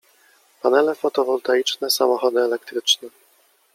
Panele 0.61 0.95
fotowoltaiczne, 0.95 1.89
samochody 1.89 2.39
elektryczne. 2.39 3.09